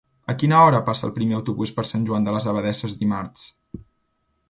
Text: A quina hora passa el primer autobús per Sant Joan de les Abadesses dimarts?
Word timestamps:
A 0.31 0.35
quina 0.43 0.61
hora 0.67 0.79
passa 0.87 1.05
el 1.09 1.13
primer 1.19 1.37
autobús 1.41 1.75
per 1.77 1.87
Sant 1.91 2.09
Joan 2.09 2.27
de 2.29 2.37
les 2.39 2.51
Abadesses 2.55 3.01
dimarts? 3.05 3.49